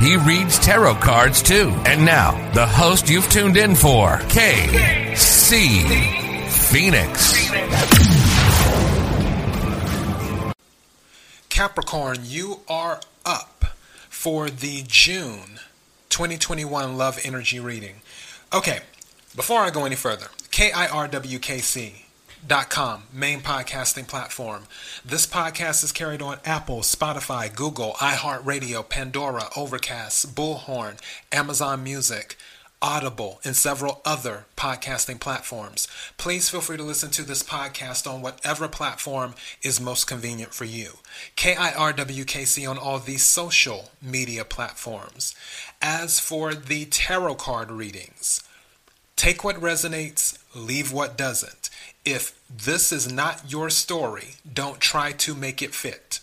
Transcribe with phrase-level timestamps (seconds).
[0.00, 1.72] He reads tarot cards too.
[1.86, 5.80] And now, the host you've tuned in for, KC
[6.50, 7.50] Phoenix.
[11.48, 13.64] Capricorn, you are up
[14.08, 15.60] for the June
[16.08, 17.96] 2021 Love Energy reading.
[18.52, 18.80] Okay,
[19.36, 22.03] before I go any further, KIRWKC
[22.48, 24.64] com, main podcasting platform.
[25.04, 30.98] This podcast is carried on Apple, Spotify, Google, iHeartRadio, Pandora, Overcast, Bullhorn,
[31.32, 32.36] Amazon Music,
[32.82, 35.88] Audible, and several other podcasting platforms.
[36.18, 40.66] Please feel free to listen to this podcast on whatever platform is most convenient for
[40.66, 40.98] you.
[41.36, 45.34] KIRWKC on all these social media platforms.
[45.80, 48.42] As for the tarot card readings,
[49.16, 51.70] take what resonates, leave what doesn't.
[52.04, 56.20] If this is not your story, don't try to make it fit.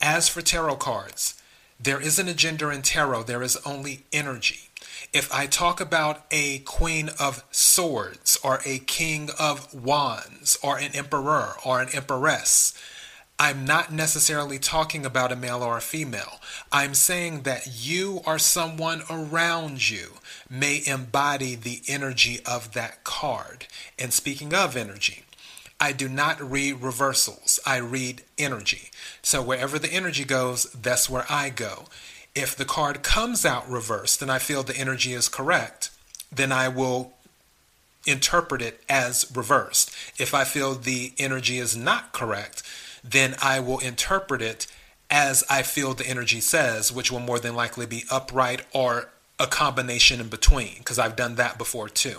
[0.00, 1.40] As for tarot cards,
[1.80, 4.68] there isn't a gender in tarot, there is only energy.
[5.14, 10.94] If I talk about a queen of swords or a king of wands or an
[10.94, 12.74] emperor or an empress,
[13.38, 16.40] I'm not necessarily talking about a male or a female.
[16.70, 20.14] I'm saying that you or someone around you
[20.50, 23.66] may embody the energy of that card.
[23.98, 25.24] And speaking of energy,
[25.80, 28.90] I do not read reversals, I read energy.
[29.22, 31.86] So wherever the energy goes, that's where I go.
[32.34, 35.90] If the card comes out reversed and I feel the energy is correct,
[36.32, 37.12] then I will
[38.06, 39.90] interpret it as reversed.
[40.18, 42.62] If I feel the energy is not correct,
[43.02, 44.66] then I will interpret it
[45.10, 49.46] as I feel the energy says, which will more than likely be upright or a
[49.46, 52.18] combination in between, because I've done that before too.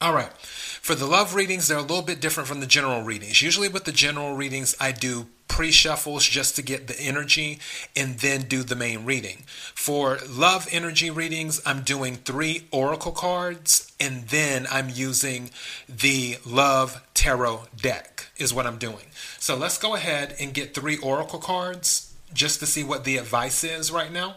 [0.00, 0.32] All right.
[0.36, 3.40] For the love readings, they're a little bit different from the general readings.
[3.40, 7.60] Usually, with the general readings, I do pre shuffles just to get the energy
[7.96, 9.44] and then do the main reading.
[9.46, 15.50] For love energy readings, I'm doing three oracle cards and then I'm using
[15.88, 19.06] the love tarot deck, is what I'm doing.
[19.38, 23.64] So let's go ahead and get three oracle cards just to see what the advice
[23.64, 24.36] is right now.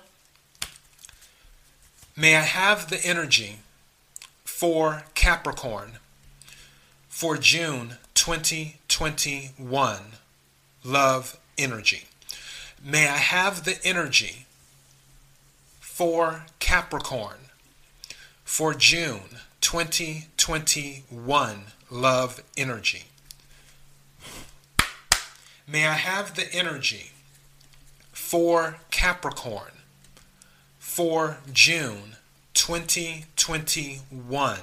[2.19, 3.59] May I have the energy
[4.43, 5.99] for Capricorn
[7.07, 9.99] for June 2021
[10.83, 12.07] love energy.
[12.83, 14.47] May I have the energy
[15.79, 17.37] for Capricorn
[18.43, 23.05] for June 2021 love energy.
[25.65, 27.11] May I have the energy
[28.11, 29.78] for Capricorn
[30.89, 32.17] for June
[32.55, 34.57] 2021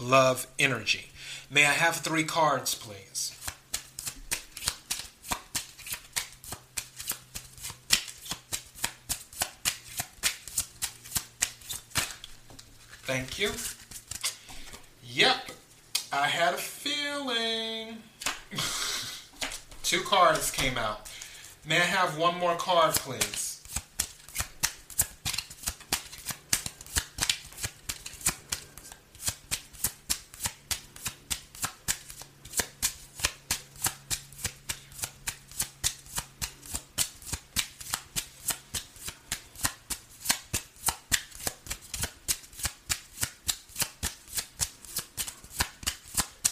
[0.00, 1.10] love energy.
[1.50, 3.34] May I have three cards, please?
[13.04, 13.50] Thank you.
[15.04, 15.50] Yep,
[16.10, 17.98] I had a feeling.
[19.82, 21.10] Two cards came out.
[21.68, 23.45] May I have one more card, please?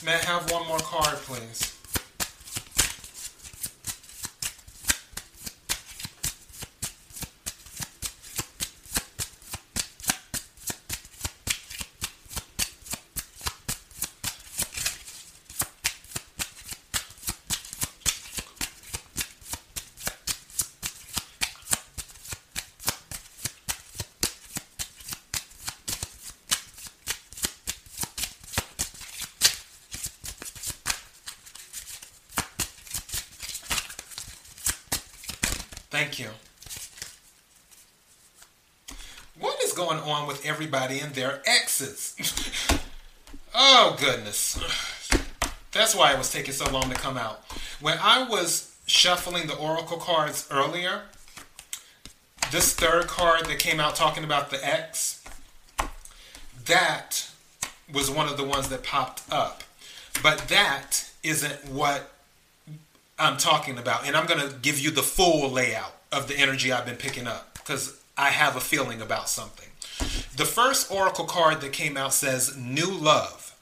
[0.04, 1.73] May I have one more card, please?
[35.94, 36.26] Thank you.
[39.38, 42.16] What is going on with everybody and their exes?
[43.54, 44.58] oh, goodness.
[45.70, 47.44] That's why it was taking so long to come out.
[47.80, 51.02] When I was shuffling the oracle cards earlier,
[52.50, 55.22] this third card that came out talking about the ex,
[56.64, 57.30] that
[57.92, 59.62] was one of the ones that popped up.
[60.24, 62.13] But that isn't what
[63.18, 64.06] I'm talking about.
[64.06, 67.26] And I'm going to give you the full layout of the energy I've been picking
[67.26, 69.68] up because I have a feeling about something.
[70.36, 73.54] The first oracle card that came out says New Love.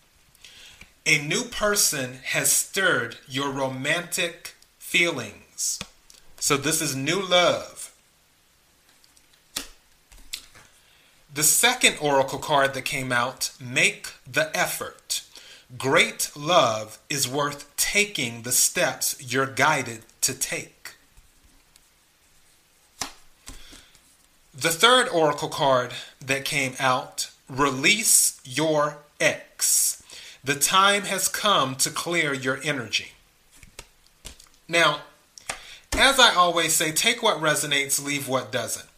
[1.05, 5.81] A new person has stirred your romantic feelings.
[6.39, 7.95] So this is new love.
[11.35, 15.23] The second oracle card that came out, Make the Effort.
[15.79, 20.97] Great love is worth taking the steps you're guided to take.
[24.55, 30.03] The third oracle card that came out, Release Your Ex.
[30.45, 33.13] The time has come to clear your energy.
[34.69, 35.01] Now,
[35.95, 38.89] as I always say, take what resonates, leave what doesn't.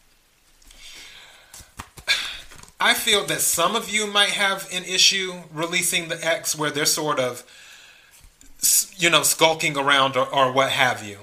[2.85, 6.85] I feel that some of you might have an issue releasing the ex where they're
[6.85, 7.43] sort of,
[8.95, 11.17] you know, skulking around or, or what have you.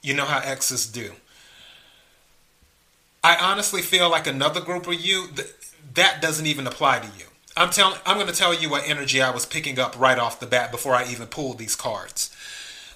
[0.00, 1.12] You know how exes do.
[3.22, 5.48] I honestly feel like another group of you th-
[5.92, 7.26] that doesn't even apply to you.
[7.54, 10.40] I'm telling I'm going to tell you what energy I was picking up right off
[10.40, 12.34] the bat before I even pulled these cards.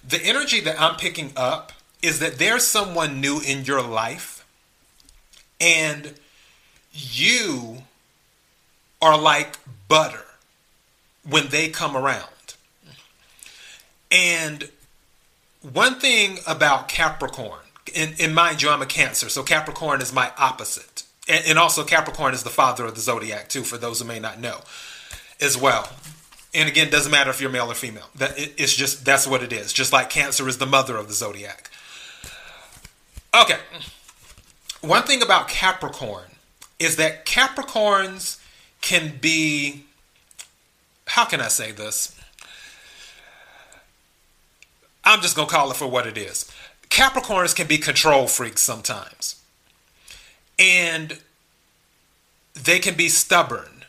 [0.02, 4.46] The energy that I'm picking up is that there's someone new in your life
[5.60, 6.14] and
[6.92, 7.78] you
[9.00, 9.58] are like
[9.88, 10.24] butter
[11.28, 12.26] when they come around.
[14.10, 14.68] And
[15.72, 17.60] one thing about Capricorn,
[17.96, 21.04] and, and, mind you, I'm a Cancer, so Capricorn is my opposite.
[21.28, 24.18] And, and also, Capricorn is the father of the zodiac, too, for those who may
[24.18, 24.60] not know
[25.40, 25.88] as well.
[26.54, 28.08] And again, doesn't matter if you're male or female.
[28.16, 29.72] That it's just that's what it is.
[29.72, 31.70] Just like Cancer is the mother of the zodiac.
[33.34, 33.56] Okay.
[34.82, 36.31] One thing about Capricorn
[36.82, 38.40] is that Capricorns
[38.80, 39.84] can be
[41.12, 42.18] how can I say this?
[45.04, 46.50] I'm just going to call it for what it is.
[46.88, 49.42] Capricorns can be control freaks sometimes.
[50.58, 51.18] And
[52.54, 53.84] they can be stubborn,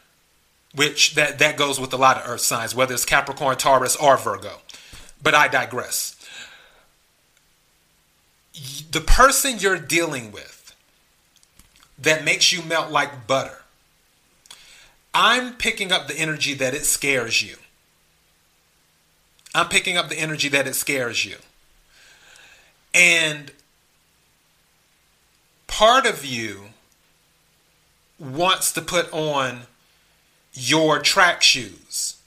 [0.76, 4.18] which that, that goes with a lot of earth signs, whether it's Capricorn, Taurus, or
[4.18, 4.62] Virgo.
[5.22, 6.16] But I digress.
[8.92, 10.53] The person you're dealing with
[12.04, 13.60] that makes you melt like butter.
[15.14, 17.56] I'm picking up the energy that it scares you.
[19.56, 21.36] I'm picking up the energy that it scares you.
[22.94, 23.52] And
[25.68, 26.66] part of you
[28.20, 29.62] wants to put on
[30.54, 32.18] your track shoes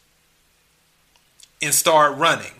[1.61, 2.52] and start running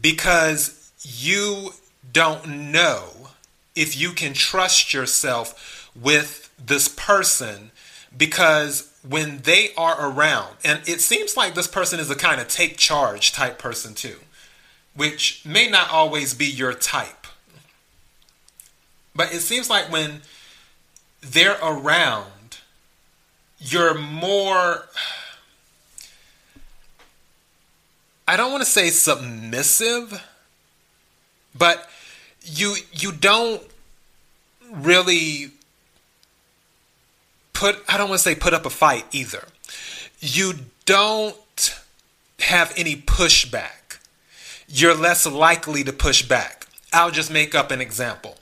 [0.00, 1.70] because you
[2.12, 3.28] don't know
[3.74, 7.70] if you can trust yourself with this person
[8.16, 12.48] because when they are around, and it seems like this person is a kind of
[12.48, 14.16] take charge type person too,
[14.94, 17.26] which may not always be your type.
[19.14, 20.22] But it seems like when
[21.20, 22.58] they're around,
[23.58, 24.86] you're more.
[28.26, 30.24] I don't want to say submissive,
[31.56, 31.88] but
[32.42, 33.62] you you don't
[34.70, 35.50] really
[37.60, 39.44] put I don't want to say put up a fight either.
[40.18, 40.54] You
[40.86, 41.78] don't
[42.38, 43.98] have any pushback.
[44.66, 46.68] You're less likely to push back.
[46.90, 48.38] I'll just make up an example.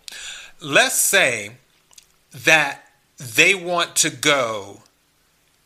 [0.61, 1.57] Let's say
[2.33, 2.85] that
[3.19, 4.83] they want to go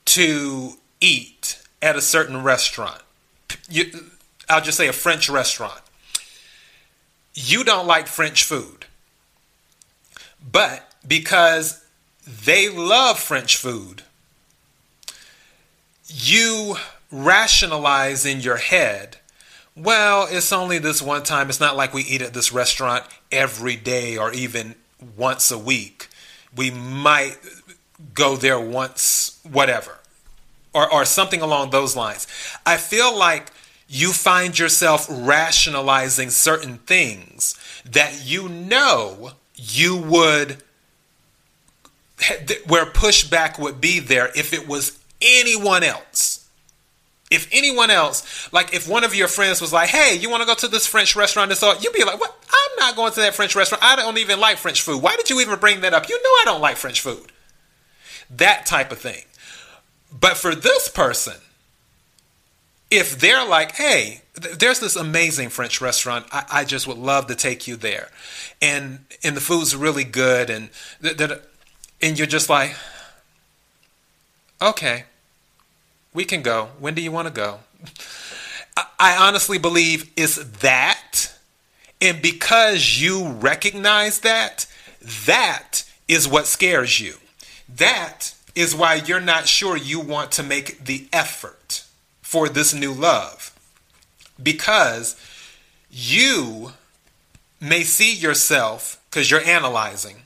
[0.07, 3.03] to eat at a certain restaurant.
[3.69, 3.85] You,
[4.49, 5.81] I'll just say a French restaurant.
[7.35, 8.87] You don't like French food.
[10.51, 11.82] But because
[12.27, 14.03] they love French food.
[16.07, 16.77] You
[17.11, 19.19] rationalize in your head,
[19.75, 21.49] well, it's only this one time.
[21.49, 24.75] It's not like we eat at this restaurant every day or even
[25.17, 26.09] once a week.
[26.55, 27.39] We might
[28.15, 29.99] go there once, whatever,
[30.75, 32.27] or, or something along those lines.
[32.67, 33.51] I feel like
[33.89, 40.63] you find yourself rationalizing certain things that you know you would
[42.67, 46.49] where pushback would be there if it was anyone else.
[47.31, 50.47] If anyone else, like if one of your friends was like, "Hey, you want to
[50.47, 52.37] go to this French restaurant?" and so you'd be like, "What?
[52.51, 53.83] I'm not going to that French restaurant.
[53.83, 55.03] I don't even like French food.
[55.03, 56.09] Why did you even bring that up?
[56.09, 57.33] You know I don't like French food."
[58.29, 59.25] That type of thing.
[60.13, 61.35] But for this person,
[62.91, 67.35] if they're like, hey, there's this amazing French restaurant, I, I, just would love to
[67.35, 68.11] take you there,
[68.61, 70.69] and and the food's really good, and
[71.01, 71.41] th- th-
[72.03, 72.75] and you're just like,
[74.61, 75.05] okay.
[76.13, 76.69] We can go.
[76.79, 77.61] When do you want to go?
[78.99, 81.33] I honestly believe it's that.
[82.01, 84.67] And because you recognize that,
[85.27, 87.15] that is what scares you.
[87.69, 91.85] That is why you're not sure you want to make the effort
[92.21, 93.59] for this new love.
[94.43, 95.17] Because
[95.91, 96.73] you
[97.61, 100.17] may see yourself, because you're analyzing,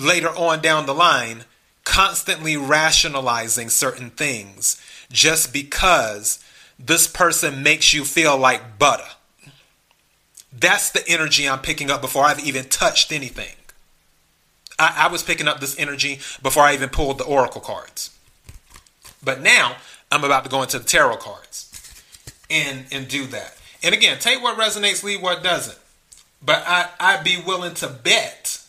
[0.00, 1.44] later on down the line,
[1.84, 4.80] constantly rationalizing certain things
[5.10, 6.42] just because
[6.78, 9.08] this person makes you feel like butter.
[10.52, 13.54] That's the energy I'm picking up before I've even touched anything.
[14.78, 18.16] I, I, was picking up this energy before I even pulled the oracle cards.
[19.22, 19.76] But now
[20.10, 21.70] I'm about to go into the tarot cards
[22.48, 23.56] and and do that.
[23.82, 25.78] And again, take what resonates, leave what doesn't.
[26.42, 28.59] But I, I'd be willing to bet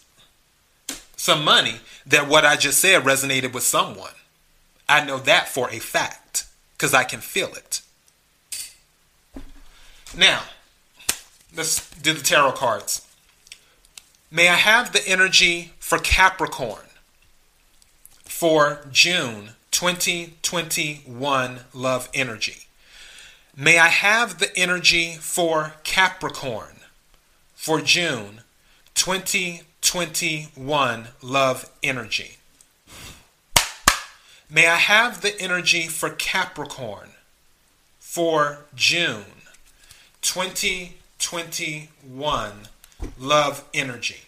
[1.22, 1.76] some money
[2.08, 4.14] that what I just said resonated with someone.
[4.90, 7.82] I know that for a fact because I can feel it.
[10.18, 10.42] Now,
[11.56, 13.08] let's do the tarot cards.
[14.32, 16.88] May I have the energy for Capricorn
[18.24, 22.66] for June 2021 love energy?
[23.56, 26.78] May I have the energy for Capricorn
[27.54, 28.42] for June
[28.96, 29.68] 2021
[31.22, 32.38] love energy?
[34.50, 37.12] May I have the energy for Capricorn
[38.00, 39.26] for June
[40.22, 42.52] 2021
[43.18, 44.22] love energy.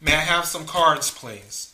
[0.00, 1.71] May I have some cards, please?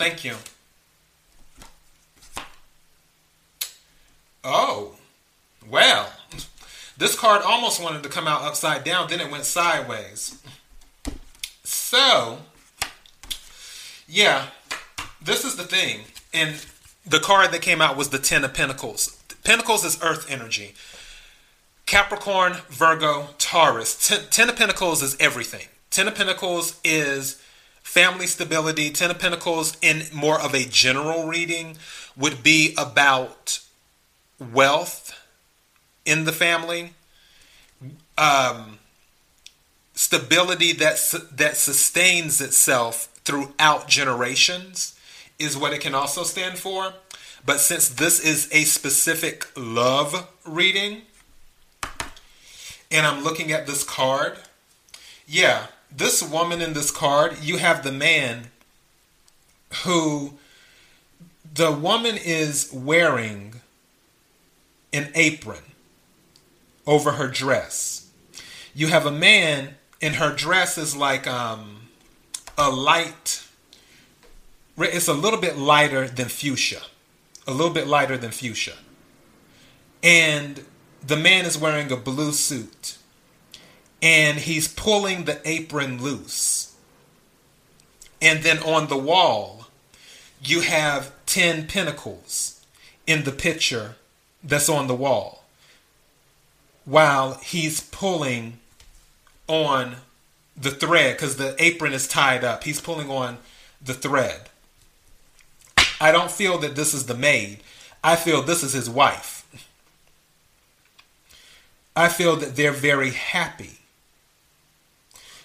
[0.00, 0.34] Thank you.
[4.42, 4.94] Oh,
[5.68, 6.10] well.
[6.96, 10.42] This card almost wanted to come out upside down, then it went sideways.
[11.64, 12.38] So,
[14.08, 14.46] yeah,
[15.22, 16.04] this is the thing.
[16.32, 16.64] And
[17.04, 19.22] the card that came out was the Ten of Pentacles.
[19.44, 20.72] Pentacles is earth energy.
[21.84, 24.08] Capricorn, Virgo, Taurus.
[24.08, 25.66] Ten, Ten of Pentacles is everything.
[25.90, 27.38] Ten of Pentacles is
[27.90, 28.88] family stability.
[28.90, 31.76] Ten of Pentacles, in more of a general reading,
[32.16, 33.58] would be about
[34.38, 35.12] wealth,
[36.04, 36.92] in the family,
[38.16, 38.78] um,
[39.94, 44.96] stability that su- that sustains itself throughout generations
[45.40, 46.94] is what it can also stand for.
[47.44, 51.02] But since this is a specific love reading,
[52.92, 54.38] and I'm looking at this card,
[55.26, 58.50] yeah, this woman in this card, you have the man
[59.84, 60.34] who
[61.52, 63.54] the woman is wearing
[64.92, 65.62] an apron
[66.86, 68.10] over her dress.
[68.74, 71.88] You have a man and her dress is like um,
[72.56, 73.46] a light
[74.84, 76.82] it's a little bit lighter than fuchsia.
[77.46, 78.74] A little bit lighter than fuchsia.
[80.02, 80.64] And
[81.06, 82.96] the man is wearing a blue suit.
[84.02, 86.74] And he's pulling the apron loose.
[88.22, 89.66] And then on the wall,
[90.42, 92.64] you have 10 pentacles
[93.06, 93.96] in the picture
[94.42, 95.44] that's on the wall
[96.84, 98.58] while he's pulling
[99.46, 99.96] on
[100.56, 102.64] the thread because the apron is tied up.
[102.64, 103.38] He's pulling on
[103.82, 104.48] the thread.
[106.00, 107.60] I don't feel that this is the maid.
[108.02, 109.46] I feel this is his wife.
[111.94, 113.79] I feel that they're very happy.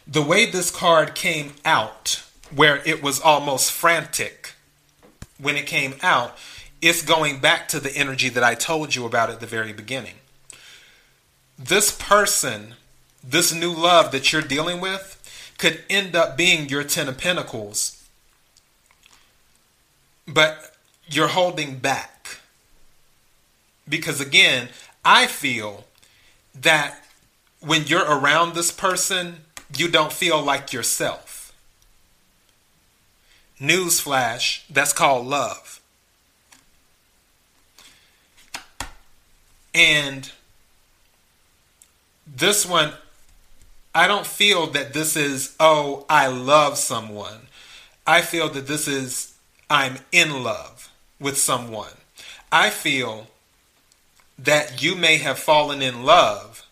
[0.08, 4.54] The way this card came out, where it was almost frantic
[5.38, 6.38] when it came out,
[6.82, 10.16] it's going back to the energy that I told you about at the very beginning
[11.58, 12.76] this person,
[13.24, 15.22] this new love that you're dealing with,
[15.58, 18.04] could end up being your Ten of Pentacles,
[20.28, 20.76] but
[21.08, 22.40] you're holding back.
[23.88, 24.70] Because again,
[25.04, 25.86] I feel
[26.54, 27.04] that
[27.62, 29.45] when you're around this person,
[29.80, 31.54] you don't feel like yourself.
[33.60, 35.80] Newsflash, that's called love.
[39.74, 40.32] And
[42.26, 42.94] this one,
[43.94, 47.48] I don't feel that this is, oh, I love someone.
[48.06, 49.36] I feel that this is,
[49.70, 51.92] I'm in love with someone.
[52.52, 53.28] I feel
[54.38, 56.66] that you may have fallen in love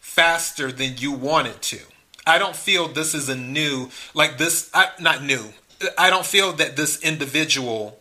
[0.00, 1.80] faster than you wanted to.
[2.26, 5.52] I don't feel this is a new, like this, I, not new.
[5.96, 7.98] I don't feel that this individual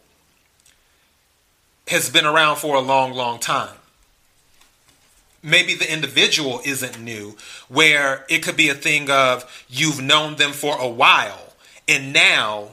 [1.88, 3.76] has been around for a long, long time.
[5.42, 7.38] Maybe the individual isn't new,
[7.70, 11.54] where it could be a thing of you've known them for a while,
[11.88, 12.72] and now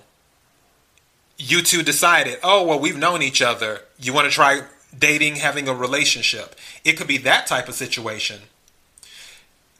[1.39, 3.83] you two decided, oh, well, we've known each other.
[3.99, 4.63] You want to try
[4.99, 6.57] dating, having a relationship.
[6.85, 8.41] It could be that type of situation.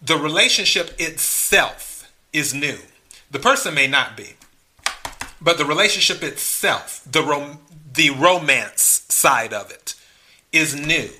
[0.03, 2.79] The relationship itself is new.
[3.31, 4.35] The person may not be,
[5.41, 7.59] but the relationship itself, the rom-
[7.93, 9.95] the romance side of it,
[10.53, 11.11] is new.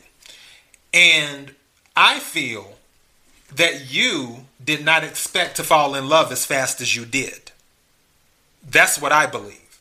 [0.93, 1.55] And
[1.97, 2.77] I feel
[3.55, 7.53] that you did not expect to fall in love as fast as you did.
[8.69, 9.81] That's what I believe.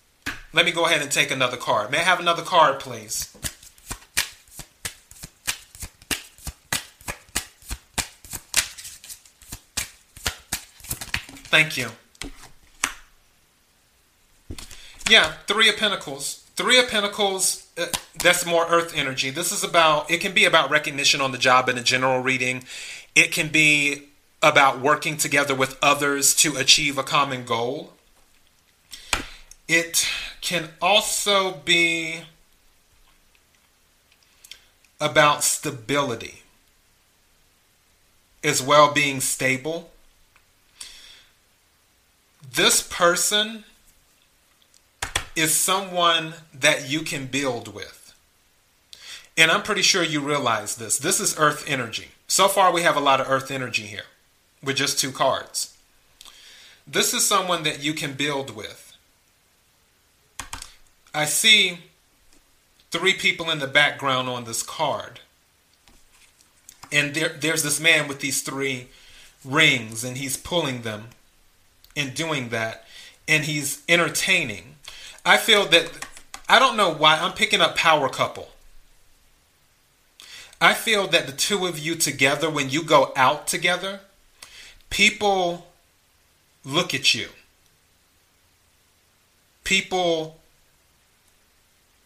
[0.53, 1.91] Let me go ahead and take another card.
[1.91, 3.35] May I have another card, please?
[11.47, 11.89] Thank you.
[15.09, 16.43] Yeah, Three of Pentacles.
[16.55, 17.85] Three of Pentacles, uh,
[18.23, 19.29] that's more earth energy.
[19.29, 22.63] This is about, it can be about recognition on the job in a general reading.
[23.13, 24.09] It can be
[24.41, 27.93] about working together with others to achieve a common goal.
[29.67, 30.07] It
[30.41, 32.21] can also be
[34.99, 36.43] about stability
[38.43, 39.91] as well being stable.
[42.53, 43.63] This person
[45.35, 48.13] is someone that you can build with.
[49.37, 50.97] And I'm pretty sure you realize this.
[50.97, 52.09] This is earth energy.
[52.27, 54.05] So far, we have a lot of earth energy here
[54.63, 55.75] with just two cards.
[56.87, 58.95] This is someone that you can build with.
[61.13, 61.79] I see
[62.91, 65.19] three people in the background on this card.
[66.91, 68.87] And there, there's this man with these three
[69.43, 71.09] rings, and he's pulling them
[71.95, 72.85] and doing that,
[73.27, 74.75] and he's entertaining.
[75.25, 76.07] I feel that,
[76.47, 78.49] I don't know why, I'm picking up power couple.
[80.61, 84.01] I feel that the two of you together, when you go out together,
[84.89, 85.67] people
[86.63, 87.29] look at you.
[89.63, 90.39] People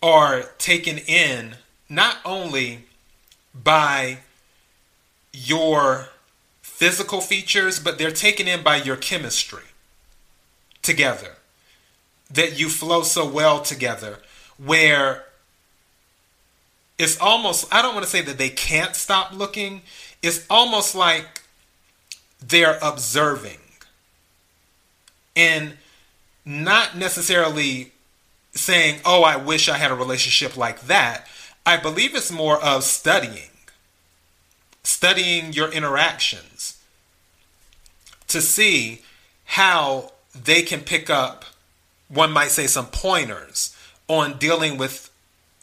[0.01, 1.55] are taken in
[1.89, 2.85] not only
[3.53, 4.19] by
[5.33, 6.09] your
[6.61, 9.68] physical features, but they're taken in by your chemistry
[10.89, 11.35] together.
[12.31, 14.17] That you flow so well together,
[14.57, 15.25] where
[16.97, 19.81] it's almost, I don't want to say that they can't stop looking,
[20.21, 21.41] it's almost like
[22.45, 23.59] they're observing
[25.35, 25.77] and
[26.43, 27.91] not necessarily
[28.53, 31.27] saying, oh, I wish I had a relationship like that.
[31.65, 33.51] I believe it's more of studying,
[34.83, 36.81] studying your interactions
[38.27, 39.01] to see
[39.45, 41.45] how they can pick up,
[42.07, 43.75] one might say, some pointers
[44.07, 45.09] on dealing with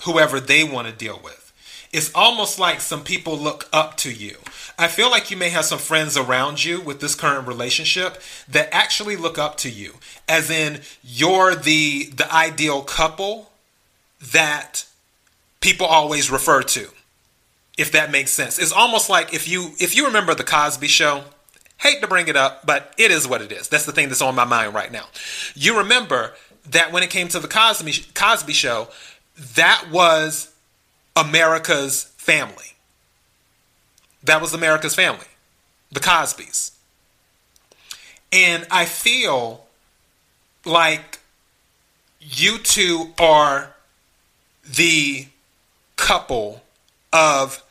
[0.03, 1.43] whoever they want to deal with.
[1.93, 4.37] It's almost like some people look up to you.
[4.79, 8.69] I feel like you may have some friends around you with this current relationship that
[8.73, 9.95] actually look up to you,
[10.29, 13.51] as in you're the the ideal couple
[14.33, 14.85] that
[15.61, 16.89] people always refer to.
[17.79, 18.59] If that makes sense.
[18.59, 21.25] It's almost like if you if you remember the Cosby show,
[21.79, 23.69] hate to bring it up, but it is what it is.
[23.69, 25.07] That's the thing that's on my mind right now.
[25.55, 26.35] You remember
[26.71, 28.89] that when it came to the Cosby Cosby show,
[29.55, 30.53] that was
[31.15, 32.75] America's family.
[34.23, 35.27] That was America's family,
[35.93, 36.73] the Cosbys.
[38.33, 39.67] And I feel
[40.65, 41.21] like
[42.21, 43.75] you two are
[44.69, 45.27] the
[45.95, 46.63] couple
[47.13, 47.63] of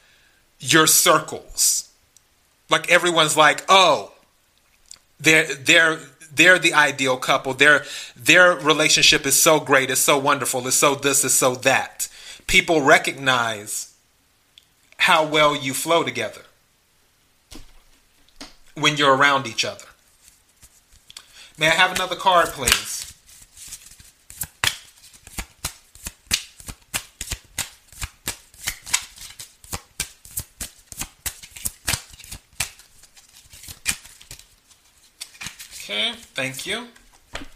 [0.59, 1.84] your circles.
[2.75, 4.11] Like everyone's like, oh,
[5.17, 5.97] they're they're
[6.29, 7.53] they're the ideal couple.
[7.53, 7.85] Their
[8.17, 12.09] their relationship is so great, it's so wonderful, it's so this, it's so that.
[12.47, 13.95] People recognize
[14.97, 16.41] how well you flow together
[18.73, 19.85] when you're around each other.
[21.57, 23.05] May I have another card, please?
[35.87, 36.87] Okay, thank you.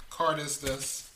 [0.10, 1.10] Card is this.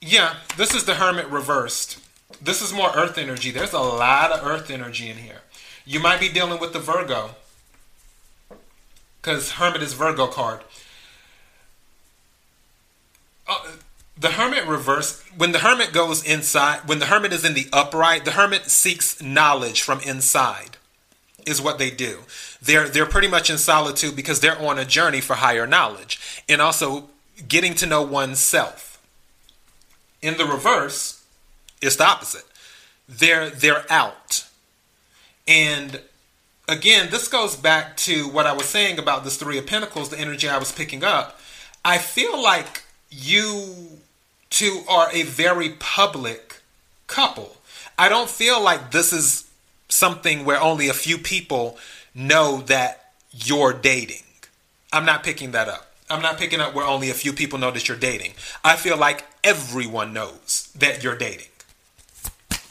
[0.00, 1.98] Yeah, this is the Hermit reversed.
[2.42, 3.50] This is more earth energy.
[3.50, 5.40] There's a lot of earth energy in here.
[5.86, 7.30] You might be dealing with the Virgo.
[9.20, 10.60] Because Hermit is Virgo card.
[13.46, 13.72] Uh,
[14.18, 18.24] the Hermit reverse, when the Hermit goes inside, when the Hermit is in the upright,
[18.24, 20.76] the Hermit seeks knowledge from inside,
[21.46, 22.20] is what they do.
[22.62, 26.60] They're, they're pretty much in solitude because they're on a journey for higher knowledge and
[26.60, 27.08] also
[27.48, 29.00] getting to know oneself.
[30.22, 31.22] In the reverse,
[31.82, 32.44] It's the opposite.
[33.06, 34.46] They're they're out.
[35.46, 36.00] And
[36.66, 40.18] again, this goes back to what I was saying about this Three of Pentacles, the
[40.18, 41.38] energy I was picking up.
[41.84, 43.98] I feel like you
[44.48, 46.62] two are a very public
[47.06, 47.56] couple.
[47.98, 49.43] I don't feel like this is
[49.94, 51.78] something where only a few people
[52.14, 54.22] know that you're dating.
[54.92, 55.90] I'm not picking that up.
[56.10, 58.32] I'm not picking up where only a few people know that you're dating.
[58.62, 61.46] I feel like everyone knows that you're dating.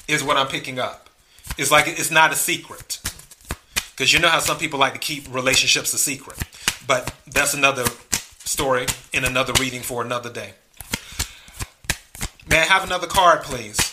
[0.07, 1.09] Is what I'm picking up.
[1.57, 2.99] It's like it's not a secret.
[3.91, 6.39] Because you know how some people like to keep relationships a secret.
[6.85, 7.85] But that's another
[8.43, 10.53] story in another reading for another day.
[12.49, 13.92] May I have another card, please?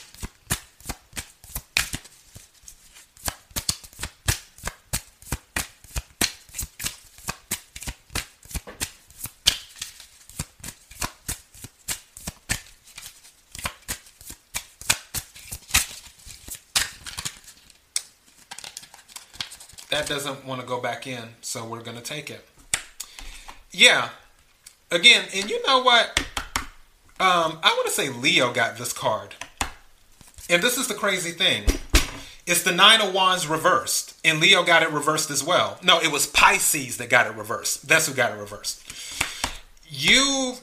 [19.90, 22.46] That doesn't want to go back in, so we're going to take it.
[23.70, 24.11] Yeah.
[24.90, 26.18] Again, and you know what?
[27.20, 29.35] Um, I want to say Leo got this card.
[30.48, 31.64] And this is the crazy thing.
[32.46, 34.18] It's the Nine of Wands reversed.
[34.24, 35.79] And Leo got it reversed as well.
[35.83, 37.87] No, it was Pisces that got it reversed.
[37.87, 38.83] That's who got it reversed.
[39.88, 40.55] You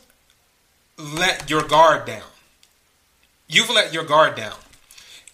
[0.98, 2.24] let your guard down.
[3.48, 4.56] You've let your guard down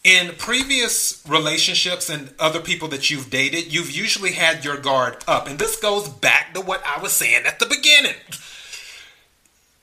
[0.03, 5.47] in previous relationships and other people that you've dated, you've usually had your guard up.
[5.47, 8.15] And this goes back to what I was saying at the beginning.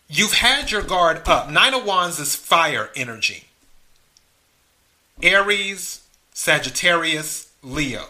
[0.09, 1.51] You've had your guard up.
[1.51, 3.45] Nine of Wands is fire energy.
[5.23, 6.03] Aries,
[6.35, 8.07] Sagittarius, Leo.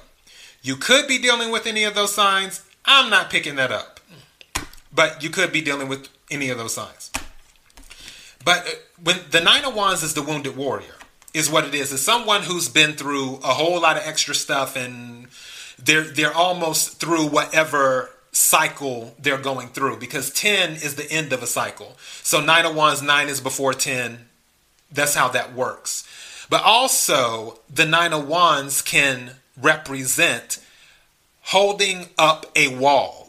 [0.63, 2.65] You could be dealing with any of those signs.
[2.85, 4.01] I'm not picking that up.
[4.93, 7.11] But you could be dealing with any of those signs.
[8.45, 8.71] But uh,
[9.03, 10.95] when the Nine of Wands is the wounded warrior
[11.33, 11.93] is what it is.
[11.93, 15.27] It's someone who's been through a whole lot of extra stuff and
[15.79, 21.43] they're they're almost through whatever cycle they're going through because 10 is the end of
[21.43, 21.97] a cycle.
[22.23, 24.27] So 9 of wands 9 is before 10.
[24.93, 26.07] That's how that works.
[26.49, 30.59] But also the 9 of wands can represent
[31.43, 33.29] holding up a wall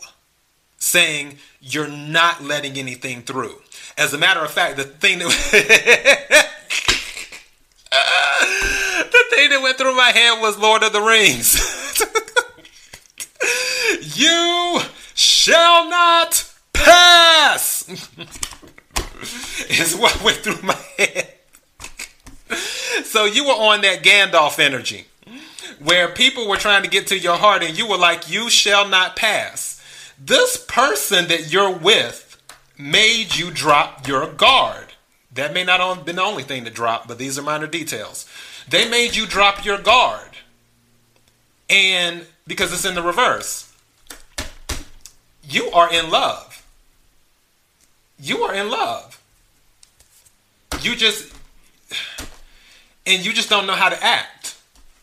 [0.78, 3.62] saying you're not letting anything through.
[3.98, 6.50] As a matter of fact, the thing that
[9.32, 11.56] thing that went through my head was Lord of the Rings.
[14.18, 14.80] you
[15.16, 17.88] shall not pass.
[19.70, 21.34] is what went through my head.
[23.06, 25.06] So you were on that Gandalf energy
[25.80, 28.88] where people were trying to get to your heart and you were like, You shall
[28.88, 29.82] not pass.
[30.20, 32.38] This person that you're with
[32.78, 34.94] made you drop your guard.
[35.34, 38.28] That may not have been the only thing to drop, but these are minor details.
[38.70, 40.30] They made you drop your guard.
[41.70, 43.74] And because it's in the reverse,
[45.48, 46.66] you are in love.
[48.20, 49.22] You are in love.
[50.82, 51.34] You just,
[53.06, 54.58] and you just don't know how to act.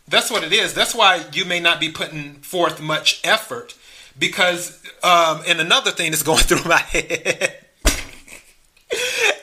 [0.08, 0.74] That's what it is.
[0.74, 3.74] That's why you may not be putting forth much effort
[4.18, 7.47] because, um, and another thing that's going through my head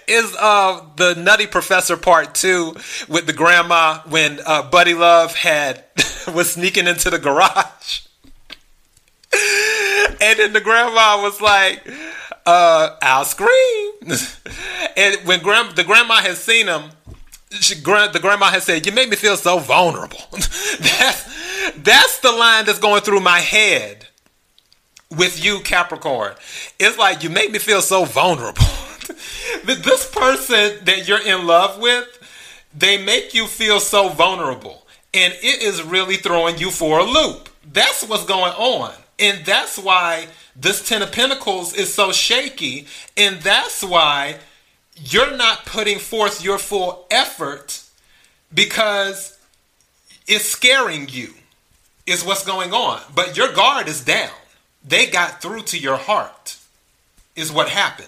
[0.08, 2.76] is uh, the Nutty Professor Part Two
[3.08, 5.84] with the grandma when uh, Buddy Love had
[6.34, 8.02] was sneaking into the garage,
[9.34, 11.88] and then the grandma was like,
[12.46, 13.92] uh, "I'll scream,"
[14.98, 16.92] and when grand- the grandma had seen him.
[17.52, 21.36] She, the grandma had said, "You make me feel so vulnerable." that's
[21.78, 24.08] that's the line that's going through my head
[25.16, 26.36] with you, Capricorn.
[26.80, 28.64] It's like you make me feel so vulnerable.
[29.66, 32.08] this person that you're in love with,
[32.78, 34.86] they make you feel so vulnerable.
[35.14, 37.50] And it is really throwing you for a loop.
[37.72, 38.94] That's what's going on.
[39.18, 42.88] And that's why this Ten of Pentacles is so shaky.
[43.16, 44.38] And that's why
[44.96, 47.82] you're not putting forth your full effort
[48.54, 49.38] because
[50.28, 51.34] it's scaring you,
[52.06, 53.02] is what's going on.
[53.14, 54.32] But your guard is down.
[54.88, 56.58] They got through to your heart,
[57.36, 58.08] is what happened.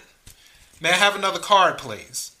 [0.80, 2.32] May I have another card, please?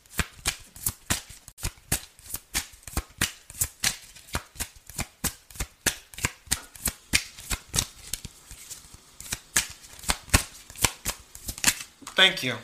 [12.14, 12.54] Thank you.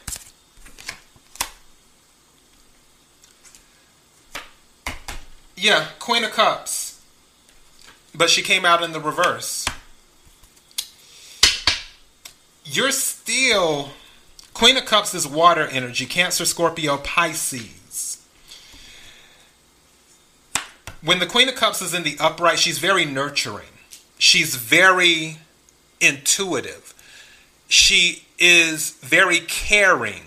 [5.57, 7.01] Yeah, Queen of Cups.
[8.15, 9.65] But she came out in the reverse.
[12.65, 13.91] You're still
[14.55, 18.25] Queen of Cups is water energy, Cancer, Scorpio, Pisces.
[21.03, 23.67] When the Queen of Cups is in the upright, she's very nurturing.
[24.17, 25.39] She's very
[26.01, 26.95] intuitive.
[27.69, 30.23] She is very caring.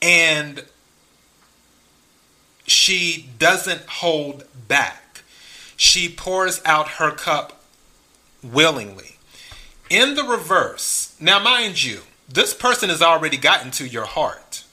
[0.00, 0.64] And
[2.66, 5.22] she doesn't hold back.
[5.76, 7.62] She pours out her cup
[8.42, 9.15] willingly.
[9.88, 14.64] In the reverse, now mind you, this person has already gotten to your heart.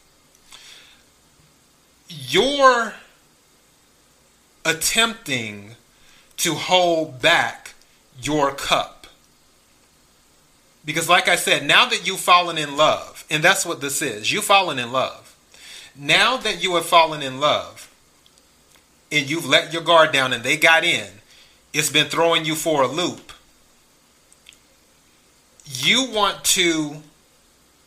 [2.09, 2.93] You're
[4.65, 5.75] attempting
[6.37, 7.73] to hold back
[8.21, 9.07] your cup.
[10.85, 14.31] Because, like I said, now that you've fallen in love, and that's what this is,
[14.31, 15.35] you've fallen in love.
[15.95, 17.89] Now that you have fallen in love,
[19.11, 21.07] and you've let your guard down and they got in,
[21.71, 23.32] it's been throwing you for a loop.
[25.65, 27.01] You want to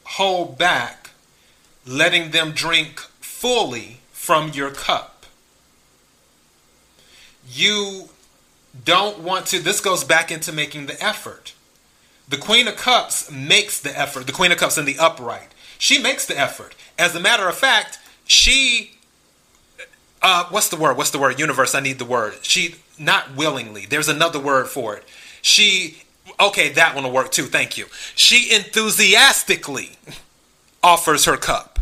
[0.05, 1.11] hold back
[1.87, 5.27] letting them drink fully from your cup.
[7.49, 8.09] You
[8.85, 11.55] don't want to, this goes back into making the effort.
[12.29, 14.27] The Queen of Cups makes the effort.
[14.27, 15.49] The Queen of Cups in the upright.
[15.79, 16.75] She makes the effort.
[16.99, 18.97] As a matter of fact, she,
[20.21, 20.97] uh, what's the word?
[20.97, 21.39] What's the word?
[21.39, 22.35] Universe, I need the word.
[22.43, 25.05] She, not willingly, there's another word for it.
[25.41, 26.03] She,
[26.41, 27.87] okay, that one will work too, thank you.
[28.15, 29.91] She enthusiastically
[30.83, 31.81] offers her cup,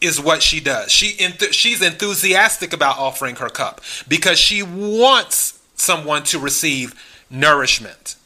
[0.00, 0.92] is what she does.
[0.92, 6.94] She enth- she's enthusiastic about offering her cup because she wants someone to receive
[7.30, 8.16] nourishment.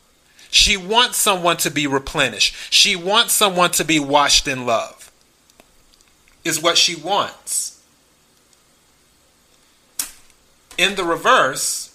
[0.50, 2.54] She wants someone to be replenished.
[2.72, 5.12] She wants someone to be washed in love.
[6.44, 7.82] Is what she wants.
[10.76, 11.94] In the reverse,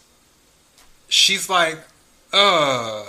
[1.09, 1.79] she's like,
[2.35, 3.05] uh,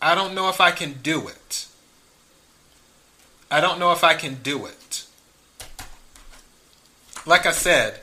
[0.00, 1.66] I don't know if I can do it.
[3.50, 5.04] I don't know if I can do it.
[7.26, 8.00] Like I said,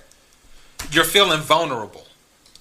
[0.91, 2.05] you're feeling vulnerable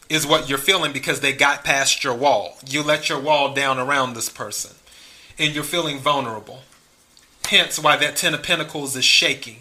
[0.09, 2.57] is what you're feeling because they got past your wall.
[2.67, 4.75] You let your wall down around this person
[5.38, 6.61] and you're feeling vulnerable.
[7.45, 9.59] Hence why that 10 of pentacles is shaking,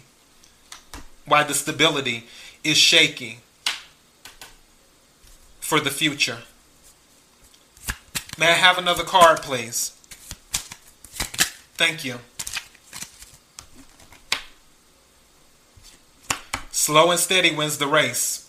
[1.26, 2.24] Why the stability
[2.64, 3.38] is shaking
[5.60, 6.38] for the future.
[8.38, 9.90] May I have another card, please?
[11.76, 12.20] Thank you.
[16.70, 18.48] Slow and steady wins the race.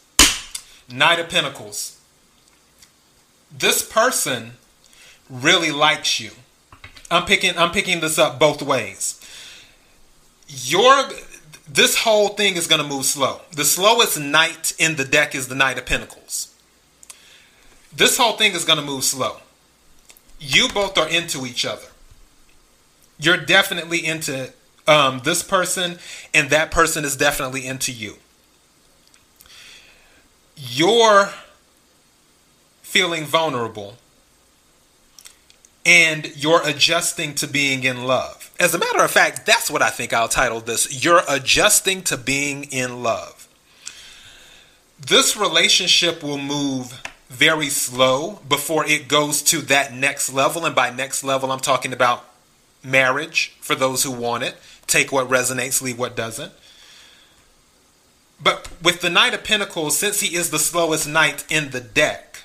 [0.88, 1.99] Knight of Pentacles.
[3.52, 4.54] This person
[5.28, 6.32] really likes you.
[7.10, 9.19] I'm picking I'm picking this up both ways.
[10.47, 11.10] Your
[11.67, 13.41] this whole thing is going to move slow.
[13.52, 16.54] The slowest knight in the deck is the Knight of Pentacles.
[17.91, 19.38] This whole thing is going to move slow.
[20.39, 21.88] You both are into each other.
[23.19, 24.54] You're definitely into
[24.88, 25.99] um, this person,
[26.34, 28.15] and that person is definitely into you
[30.60, 31.30] you're
[32.82, 33.95] feeling vulnerable
[35.86, 38.52] and you're adjusting to being in love.
[38.60, 41.04] As a matter of fact, that's what I think I'll title this.
[41.04, 43.47] You're adjusting to being in love.
[44.99, 50.65] This relationship will move very slow before it goes to that next level.
[50.65, 52.25] And by next level, I'm talking about
[52.83, 54.55] marriage for those who want it.
[54.87, 56.51] Take what resonates, leave what doesn't.
[58.41, 62.39] But with the Knight of Pentacles, since he is the slowest knight in the deck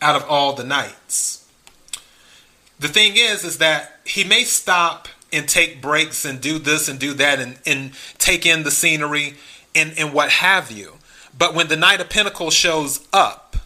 [0.00, 1.46] out of all the knights,
[2.78, 6.98] the thing is, is that he may stop and take breaks and do this and
[6.98, 9.34] do that and, and take in the scenery
[9.74, 10.95] and, and what have you.
[11.38, 13.56] But when the Knight of Pentacles shows up,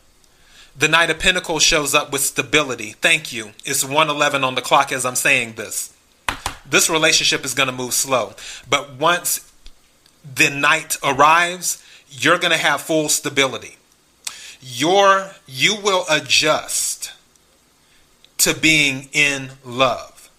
[0.76, 2.92] the Knight of Pentacles shows up with stability.
[2.92, 3.52] Thank you.
[3.64, 5.94] It's 111 on the clock as I'm saying this.
[6.68, 8.34] This relationship is going to move slow.
[8.68, 9.52] But once
[10.22, 13.76] the knight arrives, you're going to have full stability.
[14.60, 17.12] Your you will adjust
[18.38, 20.30] to being in love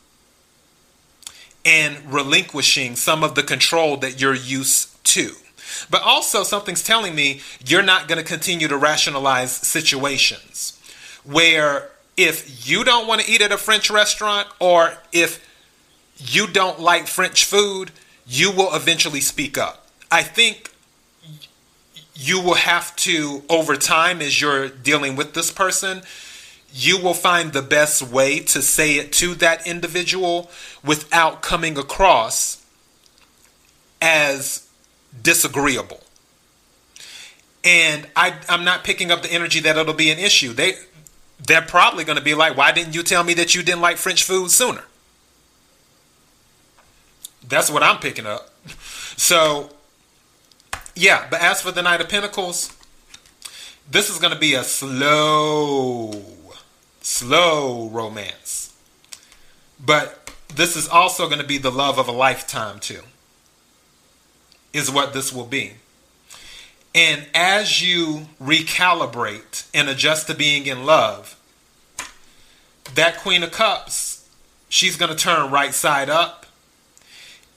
[1.65, 5.35] and relinquishing some of the control that you're used to.
[5.89, 10.79] But also something's telling me you're not going to continue to rationalize situations
[11.23, 15.47] where if you don't want to eat at a French restaurant or if
[16.17, 17.91] you don't like French food,
[18.27, 19.87] you will eventually speak up.
[20.11, 20.71] I think
[22.13, 26.03] you will have to, over time, as you're dealing with this person,
[26.73, 30.49] you will find the best way to say it to that individual
[30.83, 32.63] without coming across
[34.01, 34.67] as
[35.21, 36.01] disagreeable.
[37.63, 40.53] And I, I'm not picking up the energy that it'll be an issue.
[40.53, 40.75] They,
[41.45, 43.97] they're probably going to be like, "Why didn't you tell me that you didn't like
[43.97, 44.83] French food sooner?"
[47.47, 48.49] That's what I'm picking up.
[49.17, 49.71] So
[50.95, 52.75] Yeah, but as for the Knight of Pentacles,
[53.89, 56.11] this is going to be a slow,
[57.01, 58.73] slow romance.
[59.83, 63.01] But this is also going to be the love of a lifetime, too,
[64.73, 65.73] is what this will be.
[66.93, 71.37] And as you recalibrate and adjust to being in love,
[72.95, 74.27] that Queen of Cups,
[74.67, 76.45] she's going to turn right side up,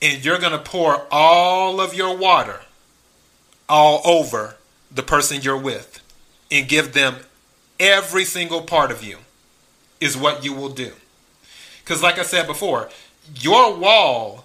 [0.01, 2.61] and you're going to pour all of your water
[3.67, 4.55] all over
[4.91, 5.99] the person you're with
[6.51, 7.15] and give them
[7.79, 9.17] every single part of you,
[9.99, 10.91] is what you will do.
[11.83, 12.89] Because, like I said before,
[13.35, 14.44] your wall,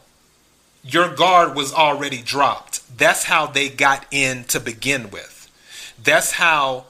[0.83, 2.97] your guard was already dropped.
[2.97, 5.51] That's how they got in to begin with.
[6.03, 6.87] That's how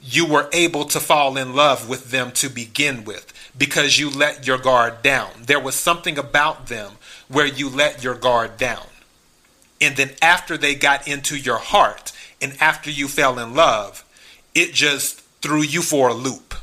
[0.00, 4.46] you were able to fall in love with them to begin with because you let
[4.46, 5.30] your guard down.
[5.46, 6.92] There was something about them
[7.28, 8.86] where you let your guard down.
[9.80, 14.04] And then after they got into your heart and after you fell in love,
[14.54, 16.54] it just threw you for a loop,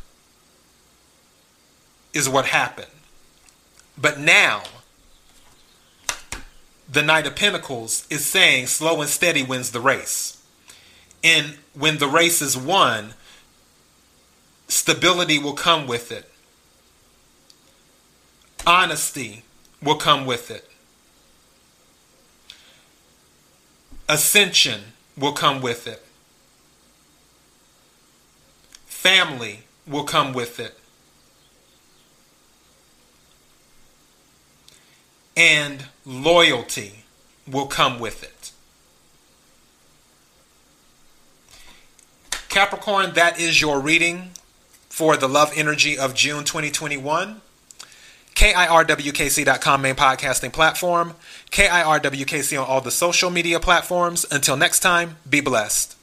[2.13, 2.88] is what happened.
[3.97, 4.63] But now,
[6.88, 10.41] the Knight of Pentacles is saying slow and steady wins the race.
[11.24, 13.15] And when the race is won,
[14.67, 16.32] stability will come with it,
[18.65, 19.43] honesty
[19.82, 20.69] will come with it,
[24.08, 26.06] ascension will come with it,
[28.86, 30.78] family will come with it.
[35.36, 37.04] And loyalty
[37.48, 38.52] will come with it.
[42.50, 44.32] Capricorn, that is your reading
[44.88, 47.41] for the love energy of June 2021.
[48.34, 51.15] KIRWKC.com main podcasting platform.
[51.52, 54.26] KIRWKC on all the social media platforms.
[54.32, 55.98] Until next time, be blessed.